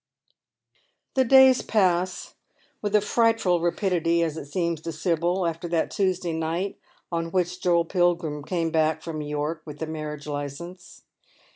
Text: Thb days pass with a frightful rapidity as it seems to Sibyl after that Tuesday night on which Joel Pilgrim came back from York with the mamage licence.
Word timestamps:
Thb 1.15 1.27
days 1.27 1.61
pass 1.61 2.33
with 2.81 2.95
a 2.95 3.01
frightful 3.01 3.59
rapidity 3.61 4.23
as 4.23 4.35
it 4.35 4.47
seems 4.47 4.81
to 4.81 4.91
Sibyl 4.91 5.45
after 5.45 5.67
that 5.67 5.91
Tuesday 5.91 6.33
night 6.33 6.79
on 7.11 7.29
which 7.29 7.61
Joel 7.61 7.85
Pilgrim 7.85 8.41
came 8.43 8.71
back 8.71 9.03
from 9.03 9.21
York 9.21 9.61
with 9.63 9.77
the 9.77 9.85
mamage 9.85 10.25
licence. 10.25 11.03